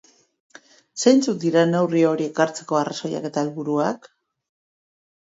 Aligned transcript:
Zeintzuk 1.01 1.35
dira 1.43 1.65
neurri 1.73 2.01
horiek 2.11 2.41
hartzeko 2.45 2.79
arrazoiak 2.79 3.27
eta 3.29 3.43
helburuak? 3.49 4.09